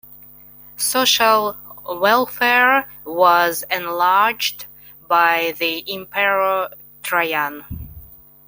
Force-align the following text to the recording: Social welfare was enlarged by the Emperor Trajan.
Social 0.77 1.55
welfare 1.87 2.89
was 3.05 3.63
enlarged 3.69 4.65
by 5.07 5.53
the 5.59 5.85
Emperor 5.93 6.69
Trajan. 7.03 7.63